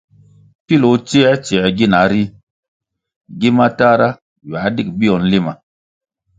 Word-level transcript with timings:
Pilʼ 0.65 0.87
o 0.91 0.93
tsiē 1.07 1.29
tsiē 1.45 1.61
gina 1.77 1.99
ri, 2.11 2.23
gi 3.39 3.49
matahra 3.57 4.09
ywā 4.47 4.59
digʼ 4.75 4.89
bio 4.99 5.13
nlima. 5.23 5.53